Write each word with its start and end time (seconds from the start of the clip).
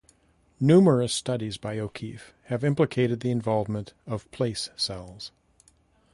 Numerous 0.59 1.13
studies 1.13 1.57
by 1.57 1.77
O'Keefe 1.77 2.33
have 2.45 2.63
implicated 2.63 3.19
the 3.19 3.29
involvement 3.29 3.93
of 4.07 4.31
place 4.31 4.71
cells. 4.75 5.31